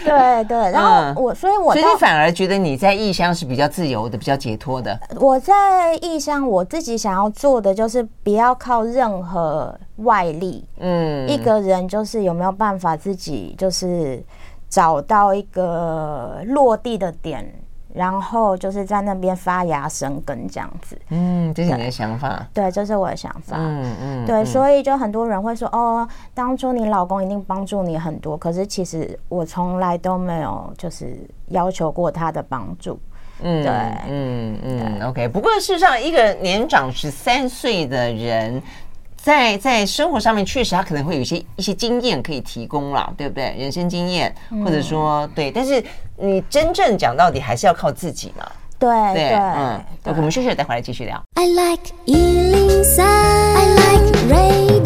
[0.05, 0.71] 对对。
[0.71, 4.99] 然后我，所以我，所以你反而觉得你在异乡是比较自由的，比较解脱的。
[5.17, 10.65] 我在异乡，我自己想要做的就是不要靠任何外力。
[10.79, 14.23] 嗯，一个人就是有没有办法自己就是
[14.69, 17.51] 找到一个落地的点。
[17.93, 32.99] 然后就是在那边发芽生根这样子，嗯，这是你的想法，对，这是我的想法，嗯嗯，对，所以就很多人会说，哦，当初你老公一定帮助你很多，可是其实我从来都没有就是要求过他的帮助，
[33.43, 33.73] 嗯，对，
[34.09, 38.63] 嗯嗯，OK，不过事实上，一个年长十三岁的人。
[39.23, 43.55] 在在生活上面，确实他可能会有一些一些经验可以提供了，对不对？
[43.59, 45.83] 人生经验，或者说对，但是
[46.17, 48.51] 你真正讲到底还是要靠自己嘛。
[48.79, 51.23] 对对，对嗯，我们休息了，待会儿来继续聊。
[51.35, 54.80] I like 103, I like radio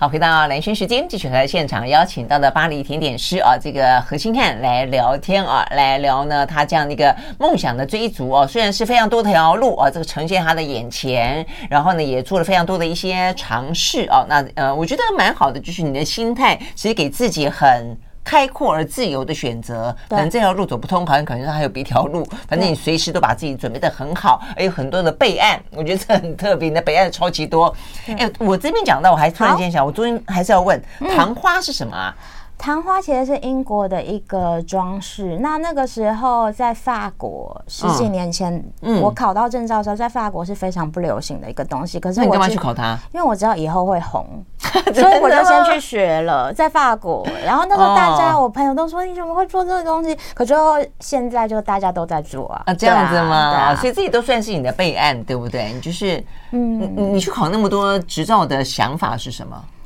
[0.00, 17.94] 好，回到蓝轩时间，继续和现场邀请到的巴黎甜点师啊，这个何清汉来聊天啊，来聊呢他这样的一个梦想的追逐哦，虽然是非常多条路啊，这个呈现他的眼前，然后呢也做了非常多的一些尝试啊，那呃，我觉得蛮好的，就是你的心态其实给自己很。
[18.24, 22.24] 开阔而自由的选择，可能这条路走不通，好像可能还有别条路。
[22.46, 26.68] 反正你随时都把自己准备的很好，还有很多的备案，我觉得这很特别。
[26.68, 27.74] 你的备案超级多。
[28.06, 32.14] 哎，我这边讲到，我还突然间想，我昨天还是要问，昙花是什么啊？
[32.60, 35.38] 糖花其实是英国的一个装饰。
[35.40, 41.98] 那那个时候在法国十几年前，嗯我考到证照的时候，在法国是非常不流行的一个东西。
[41.98, 42.98] 可是我干嘛去考它？
[43.14, 44.44] 因为我知道以后会红，
[44.92, 47.26] 所以我就先去学了，在法国。
[47.46, 50.14] 然后那时候大家，我朋友都说，你怎么会做这个东西？
[50.34, 52.62] 可最后现在就大家都在做啊。
[52.66, 53.74] 啊，这样子吗？
[53.76, 55.72] 所以自己都算是你的备案，对不对？
[55.72, 59.56] 你就是，嗯，你你去考那么多执照的想法是什么？
[59.56, 59.79] 嗯，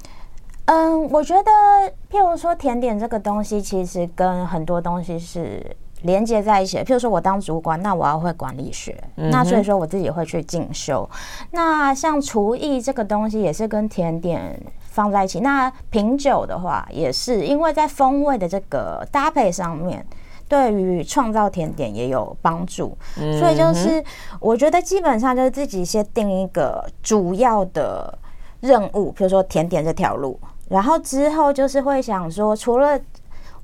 [1.10, 1.50] 我觉得，
[2.10, 5.64] 譬如说甜点这个东西，其实跟很多东西是
[6.02, 6.84] 连接在一起的。
[6.84, 11.08] 譬如说我当主管，那我要会管理学，嗯、那所以说我自己会去进修。
[11.50, 15.40] 那像厨艺这个东西，也是跟甜点放在一起。
[15.40, 20.04] 那品酒的话，也是因为在风味的这个搭配上面，
[20.48, 22.96] 对于创造甜点也有帮助。
[23.20, 24.02] 嗯、所以就是
[24.40, 28.18] 我觉得基本上就是自己先定一个主要的
[28.60, 30.40] 任务，譬如说甜点这条路。
[30.68, 32.98] 然后之后就是会想说，除了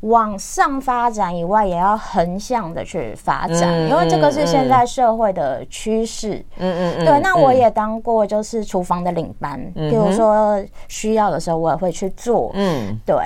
[0.00, 6.42] 往上发展以外，也要横向的去发展，嗯、因为这个是现在社会的趋势。
[6.58, 10.58] 嗯嗯对，那我也当过就是厨房的领班，嗯、比如说
[10.88, 12.50] 需要的时候，我也会去做。
[12.54, 13.16] 嗯，对，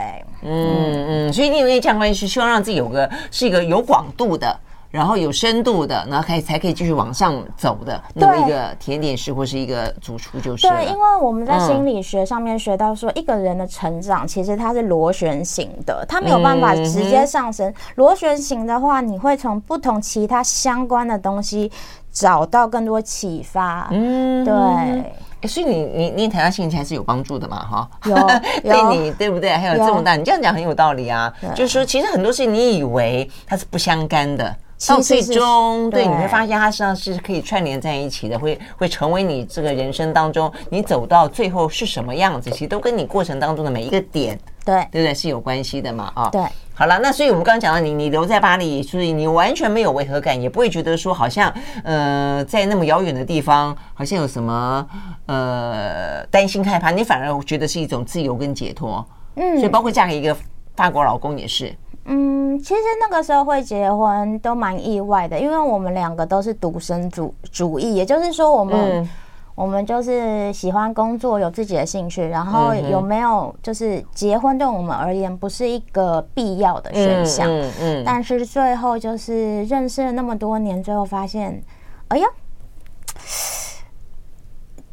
[0.42, 4.58] 嗯嗯，所以你有一个这样关系，是希望让自己有个是一个有广度的。
[4.94, 10.68] 然后有深度的，然后可以才可以继续往上走的那么一个甜点师或是一个主厨就是。
[10.68, 17.74] 对，因为我们在心理学上面学到说，一个人的成长其实它是螺旋形的，它没有办法直接上升。
[17.96, 21.72] 螺旋形的话，你会从不同其他相关的东西
[22.12, 23.88] 找到更多启发。
[23.90, 25.12] 嗯，对。
[25.48, 27.59] 所以你你你谈到心情还是有帮助的嘛？
[27.59, 28.14] 哈，有，
[28.62, 29.50] 对你对不对？
[29.50, 31.30] 还有这么大，你这样讲很有道理啊。
[31.52, 34.54] 就是说，其实很多事情你以为它是不相干的。
[34.88, 45.14] 到最终，对，你会发现它实际上是可以串联在一起的，会会成为你这个人生当中，你走到最后是什么样子，其实都跟你过程当中的每一个点，对，对不对？
[45.14, 46.12] 是有关系的嘛？
[46.14, 46.42] 啊，对。
[46.76, 51.52] 好了，那所以我们刚刚讲到你，你留在巴黎，所以你完全没有违和感，也不会觉得说好像
[51.85, 54.85] 呃在那么遥远的地方，好像有什么
[55.26, 59.06] 呃担心害怕，你反而觉得是一种自由跟解脱。
[59.37, 60.37] 嗯，所以包括嫁给一个
[60.74, 61.72] 法国老公也是。
[62.07, 69.09] 嗯，其实那个时候会结婚都蛮意外的，因为我们两个都是独生主主义，也就是说我们、嗯、
[69.55, 77.48] 我们就是喜欢工作，有自己的兴趣，然后有没有就是结婚对我们而言不是一个必要的选项。
[77.48, 78.02] 嗯嗯。
[78.05, 81.63] 但是最后就是认识了那么多年，最后发现，
[82.09, 82.27] 哎呀，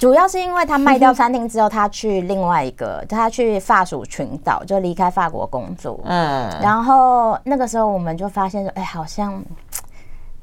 [0.01, 5.99] 主要是因为他卖掉 餐厅之后，他去另外一个，他去法属群岛，就离开法国工作。
[6.05, 6.49] 嗯。
[6.59, 9.39] 然后那个时候我们就发现说，哎，好像。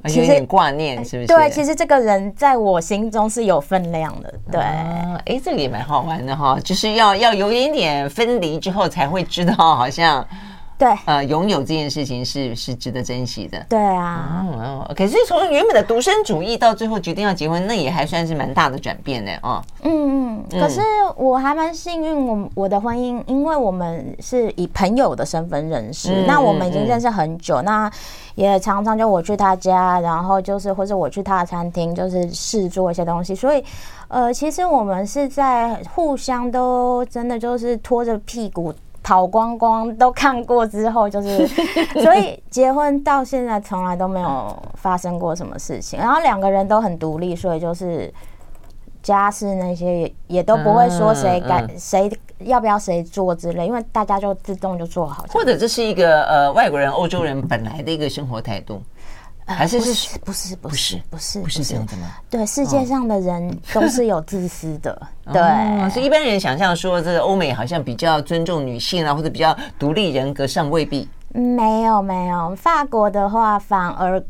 [0.05, 1.27] 有点挂念，是不是？
[1.27, 4.33] 对，其实这个人在我心中是有分量的。
[4.49, 10.25] 对，哎、啊，这个也蛮好玩的哈，就是要要有一点点分离之后，才会知道，好像。
[10.79, 13.65] 对，呃，拥有这件事情是是值得珍惜的。
[13.67, 19.31] 对啊，哦，可是从原本的独身主义到最后决定要结婚，那也还算是蛮大的转变呢。
[19.43, 20.61] 哦，嗯嗯。
[20.61, 20.79] 可是
[21.17, 27.91] 我还蛮幸运，我我的婚姻，因为我们是以朋友的身份认识，嗯、那我们已经认识很久，嗯、那
[28.35, 33.61] 也常常就我去他家，然后就是或者我去他的餐厅，就是试做一些东西，所以
[34.07, 38.73] 呃，其实我们是在互相都真的就是拖着屁股。
[39.09, 41.47] 跑光光都看过之后，就是
[41.99, 45.97] 所以结婚到现在从来都没有发生过什么事情。
[45.97, 48.13] 然后两个人都很独立，所以就是
[49.01, 55.25] 家事那些也也都不会说谁该谁要不要谁做之类，因为大家就自动就做好。
[55.33, 58.79] 或者这是一个呃外国人、欧洲人本来的一个生活态度。
[59.55, 62.07] 还是是不是不是不是不是这样的吗？
[62.29, 65.01] 对，世界上的人都是有自私的，
[65.33, 65.89] 对。
[65.89, 71.07] 所以一般人想象说，这个欧美好像比较尊重女性啊，或者比较独立人格上未必。
[71.33, 74.23] 没有没有，法国的话反而。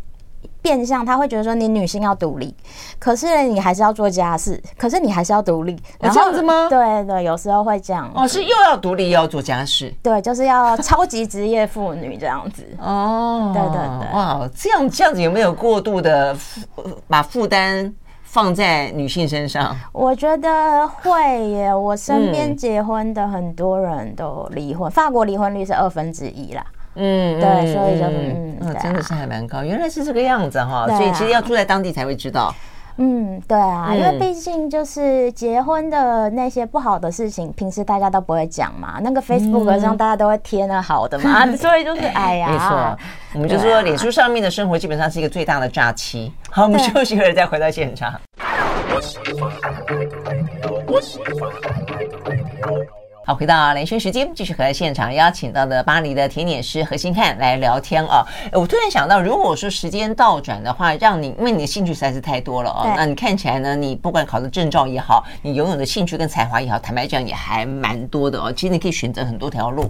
[0.62, 2.54] 变相他会觉得说，你女性要独立，
[3.00, 6.68] 可是你还是要做家事，可是你还是要独立，这样子吗？
[6.70, 8.12] 对对，有时候会这样。
[8.14, 12.64] 哦，是又要独立又要做家事，对，就是要超级职业妇女这样子。
[12.80, 16.36] 哦，对对对，哇，这样这样子有没有过度的
[17.08, 17.94] 把负担
[18.24, 19.76] 放在女性身上？
[19.94, 26.66] 我觉得会耶，我身边结婚的很多人都离婚，法国离婚率是二分之一啦。
[27.02, 32.54] 嗯，对，所以就是嗯，嗯，真的是还蛮高，原来是这个样子哈，所以其实要住在当地才会知道。
[33.02, 39.00] 嗯，对啊，因为毕竟就是结婚的那些不好的事情，平时大家都不会讲嘛。
[39.02, 42.98] 那个 Facebook 上大家都会贴那好的嘛， 所以就是哎呀，没错，
[43.36, 46.30] 我们就说脸书上面的生活基本上是一个最大的诈欺。
[46.52, 48.14] 好，我们休息一会儿再回到现场。
[53.30, 58.26] 好，回到连线时间，继续和现场邀请到的巴黎的甜点师何新汉来聊天啊。
[58.52, 68.52] 我突然想到，如果说时间倒转的话，让你因为你的兴趣实在是太多了啊，那你看起来呢，你不管考的证照也好，你拥有的兴趣跟才华也好，坦白讲也还蛮多的哦。
[68.52, 69.84] 其实你可以选择很多条路。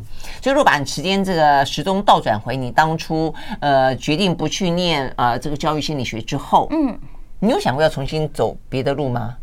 [0.44, 7.00] 所以，如果把你时间这个时钟倒转回你当初呃决定不去念呃这个教育心理学之后，嗯，
[7.40, 9.38] 你有想过要重新走别的路吗？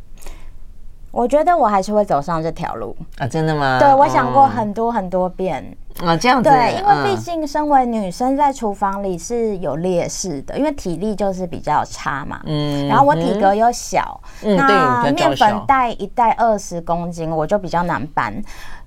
[1.16, 3.26] 我觉得我还是会走上这条路啊！
[3.26, 3.78] 真的吗？
[3.80, 5.64] 对，我想过很多很多遍
[6.04, 6.50] 啊，这样子。
[6.50, 12.42] 对，因为毕竟身为女生在厨房里是有劣势的，因为体力就是比较差嘛。
[12.44, 12.86] 嗯。
[12.86, 18.34] 然后我体格又小，那面粉袋一袋二十公斤，我就比较难搬。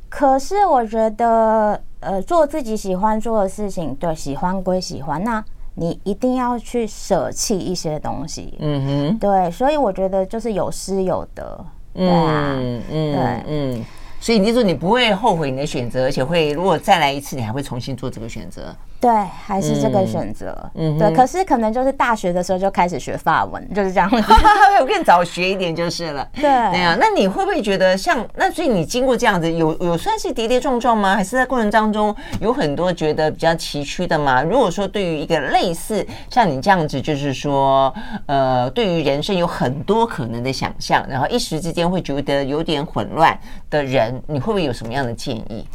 [0.08, 8.56] 可是我觉得，呃，做自己喜欢做的事情，对，喜欢归喜欢，那你一定要去舍弃一些东西。
[8.60, 9.18] 嗯哼。
[9.18, 11.66] 对，所以我觉得就是有失有得。
[12.08, 13.43] 嗯嗯对。
[13.47, 13.86] 嗯，
[14.20, 18.76] 所以你说你不会后悔你的选择，而且会如果再来一次，你还会重新做这个选择。
[19.02, 19.10] 对，
[19.46, 20.54] 还是这个选择。
[20.76, 21.16] 嗯，对。
[21.16, 24.12] 可是可能就是大学的时候就开始学法文，就是这样。
[24.82, 26.28] 我更早学一点就是了。
[26.34, 26.98] 对，对啊。
[27.00, 28.52] 那你会不会觉得像那？
[28.52, 31.16] 所以你经过这样子，有有算是跌跌撞撞吗？
[31.16, 34.44] 还是在过程当中有很多觉得比较崎岖的吗？
[34.44, 37.94] 如果说对于一个类似像你这样子，就是说
[38.26, 43.40] 呃，对于人生有很多可能的想象，然后一时之间会觉得有点混乱
[43.70, 45.68] 的人，你会不会有什么样的建议？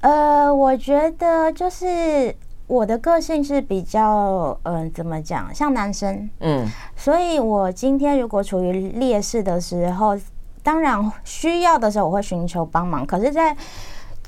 [0.00, 2.34] 呃，我觉得就是。
[2.68, 6.66] 我的个性是比较，嗯、呃，怎么讲，像男生，嗯，
[6.96, 10.18] 所以我今天如果处于劣势的时候，
[10.64, 13.06] 当然需要的时候我会寻求帮忙。
[13.06, 13.56] 可是在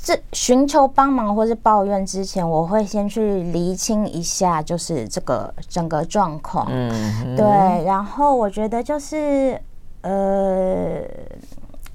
[0.01, 7.45] 这寻求帮忙或是抱怨之前，我会先去厘清一下，就是这个整个状况，嗯，对。
[7.85, 9.61] 然后我觉得就是，
[10.03, 11.03] 呃，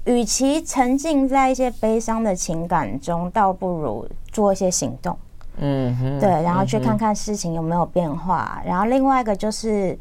[0.04, 5.16] 与其沉浸在一些悲伤的情感中，倒不如做一些行动。
[5.56, 9.96] 嗯哼，对，然后去看看事情有没有变化，嗯、然后另外一个就是，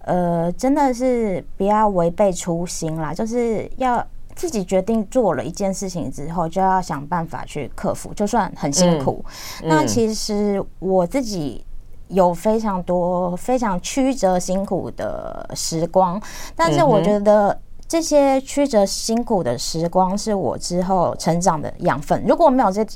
[0.00, 9.24] 呃，真的是不要违背初心啦，就是要自己决定做了一件事情之后，就要想办法去克服，就算很辛苦。
[9.62, 11.64] 嗯、那其实我自己
[12.08, 16.20] 有非常多非常曲折辛苦的时光，
[16.56, 17.56] 但是我觉得
[17.88, 22.22] 这些曲折辛苦的时光是我之后成长的养分。
[22.26, 22.86] 如果没有这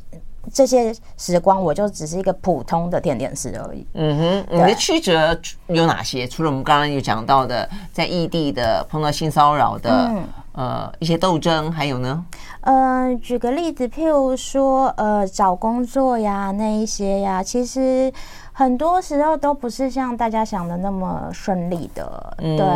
[0.53, 3.87] 这些时光，我就只是一个普通的甜点师而已。
[3.95, 5.39] 嗯哼，你的曲折
[5.69, 6.27] 有哪些？
[6.27, 10.25] 除了我们刚刚有讲到的，在异地的碰到性骚扰的，嗯、
[10.55, 12.25] 呃，一些斗争，还有呢？
[12.63, 18.13] 呃，举个例子，譬如说，呃，找工作呀，那一些呀，其实
[18.53, 22.37] 很多时候都不是像大家想的那么顺利的。
[22.39, 22.67] 嗯、对，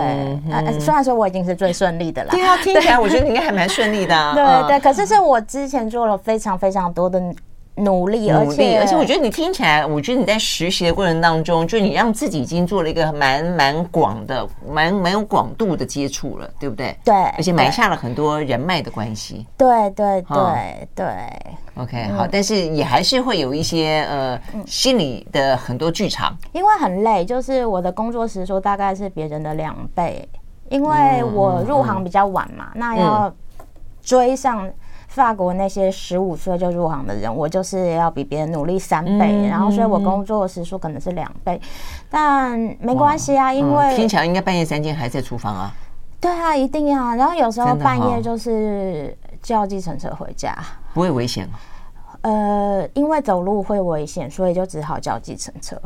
[0.51, 2.31] 呃，虽然说我已经是最顺利的了。
[2.31, 4.35] 对啊，听起来 我觉得你应该还蛮顺利的、啊。
[4.35, 7.21] 对对，可是是我之前做了非常非常多的。
[7.77, 16.97] 努力，而且而且，我觉得你听起来，我觉得你在实习的过程当中，就你让自己已经做了一个蛮蛮广的、蛮蛮有广度的接触了，对不对？
[17.05, 19.47] 对，而且埋下了很多人脉的关系。
[19.59, 21.07] 对对对对。
[21.75, 30.27] OK，好，但是也还是会有一些呃心里的很多剧场，因为很累，就是我的工作时数大概是别人的两倍，
[30.71, 33.31] 因为我入行比较晚嘛，那要
[34.03, 34.67] 追上。
[35.17, 41.59] 法国那些十五岁就入行的人，我就是要比别人努力三倍，嗯、然后所以我工作时数可能是两倍，
[42.11, 45.73] 但没关系啊，因为、嗯、听起来应该半夜三更还在厨房啊。
[46.21, 47.15] 对啊，一定要。
[47.15, 50.55] 然后有时候半夜就是叫计程车回家，
[50.93, 51.55] 不会危险吗？
[52.21, 55.81] 呃，因为走路会危险，所以就只好叫计程车。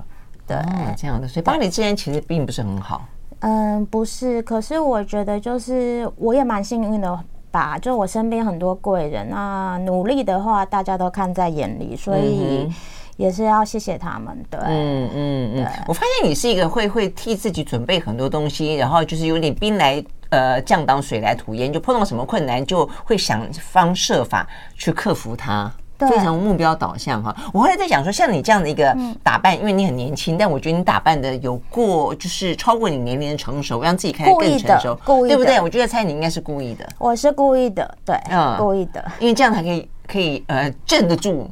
[0.45, 1.29] 对，哦、这样的。
[1.29, 3.03] 所以巴黎之间其实并不是很好。
[3.39, 4.43] 嗯，不是。
[4.43, 7.21] 可是我觉得就是我也蛮幸运的。
[7.51, 12.69] 吧，就我身边很多贵人，那努力的话，大家都看在眼里，所以
[13.17, 14.37] 也是要谢谢他们。
[14.49, 15.67] 对，嗯嗯嗯。
[15.87, 24.47] 我发现你是一个会会替自己准备很多东西，然后就是有点兵来呃将挡水来土掩，就碰到什么困难就会想方设法
[24.77, 25.71] 去克服它。
[26.09, 35.61] 非常目标导向哈，我后来在想说，像你这样的一个打扮，因为你很年轻，但我觉得你打扮的有过，就是超过你年龄的成熟，让自己看起来更成熟，故意的，对不对？
[35.61, 41.51] 我觉得猜你应该是故意的，我是故意的，对，嗯，故意的，因为这样才可以可以呃镇得住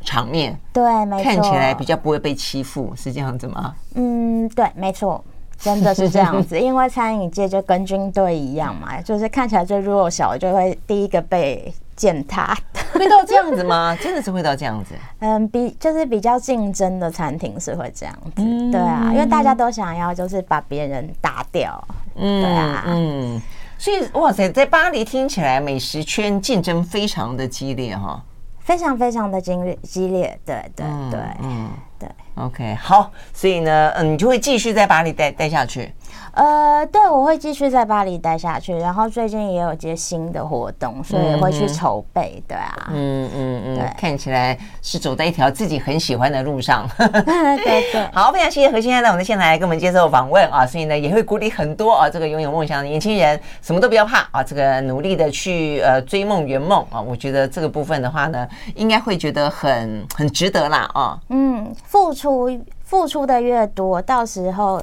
[0.00, 3.74] 场面，对，没错，看起来比较不会被欺负，是这样子吗？
[3.94, 5.22] 嗯，对，没错。
[5.58, 12.56] 真的是这样子， 因为餐饮界就跟军队一样嘛，就是看起来最弱小，就会第一个被践踏。
[12.92, 13.96] 会到这样子吗？
[14.00, 14.94] 真的是会到这样子？
[15.18, 21.82] 嗯，比就是比较竞争的餐厅是会这样子，嗯、对啊，因为大家都想要就是把别人打掉，
[22.14, 23.42] 嗯，对啊，嗯，
[23.76, 28.22] 所以哇塞，在巴黎听起来美食圈竞争非常的激烈哈，
[28.60, 31.70] 非常非常的激烈激烈，对对对，嗯。
[31.98, 35.90] 对，OK，好，所以呢，嗯，你就会继续在巴黎待待下去。
[36.32, 42.42] 呃，对，我会继续在巴黎待下去，然后最近也有一些新的活动，所以会去筹备。
[42.46, 46.86] 对啊，嗯嗯嗯，对，看起来是走在一条自己很喜欢的路上。
[46.98, 61.18] 对 对， 好，非常谢谢何先生在我们的现场来跟我们接受访问啊，所以呢，也会鼓励很多啊，这个拥有梦想的年轻人，什么都不要怕啊，这个努力的去呃追梦圆梦啊，我觉得这个部分的话呢，应该会觉得很很值得啦啊。
[61.30, 64.82] 嗯，付出付出的越多，到时候。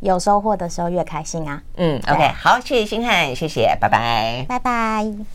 [0.00, 1.62] 有收获的时候越开心啊！
[1.76, 5.24] 嗯，OK，好，谢谢星汉，谢谢，拜拜，拜拜。